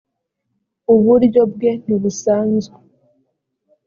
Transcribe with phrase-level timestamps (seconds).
[0.93, 2.77] uburyo bwe ntibusanzwe.